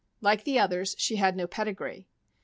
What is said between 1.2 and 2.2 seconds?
no pedigree.